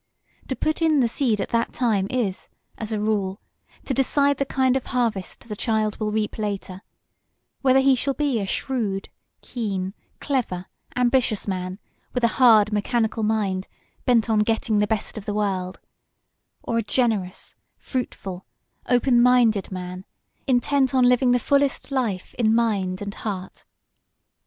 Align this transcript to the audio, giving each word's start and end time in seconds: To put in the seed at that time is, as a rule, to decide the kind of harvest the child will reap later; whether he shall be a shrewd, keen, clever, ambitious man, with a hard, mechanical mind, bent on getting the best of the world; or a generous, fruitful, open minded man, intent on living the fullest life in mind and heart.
To 0.47 0.55
put 0.55 0.81
in 0.81 0.99
the 0.99 1.07
seed 1.07 1.39
at 1.39 1.49
that 1.51 1.73
time 1.73 2.07
is, 2.09 2.47
as 2.75 2.91
a 2.91 2.99
rule, 2.99 3.39
to 3.85 3.93
decide 3.93 4.37
the 4.37 4.47
kind 4.47 4.75
of 4.75 4.83
harvest 4.87 5.41
the 5.47 5.55
child 5.55 5.99
will 5.99 6.11
reap 6.11 6.39
later; 6.39 6.81
whether 7.61 7.79
he 7.81 7.93
shall 7.93 8.15
be 8.15 8.39
a 8.39 8.47
shrewd, 8.47 9.09
keen, 9.43 9.93
clever, 10.19 10.65
ambitious 10.95 11.47
man, 11.47 11.77
with 12.15 12.23
a 12.23 12.27
hard, 12.41 12.73
mechanical 12.73 13.21
mind, 13.21 13.67
bent 14.05 14.27
on 14.27 14.39
getting 14.39 14.79
the 14.79 14.87
best 14.87 15.19
of 15.19 15.25
the 15.25 15.35
world; 15.35 15.79
or 16.63 16.79
a 16.79 16.81
generous, 16.81 17.53
fruitful, 17.77 18.47
open 18.89 19.21
minded 19.21 19.71
man, 19.71 20.03
intent 20.47 20.95
on 20.95 21.03
living 21.05 21.29
the 21.29 21.37
fullest 21.37 21.91
life 21.91 22.33
in 22.39 22.55
mind 22.55 23.03
and 23.03 23.13
heart. 23.13 23.65